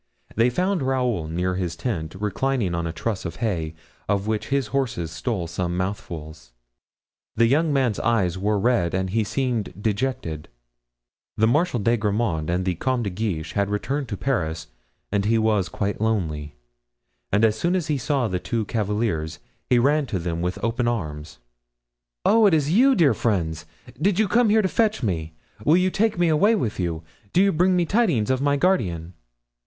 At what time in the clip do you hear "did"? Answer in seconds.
24.01-24.17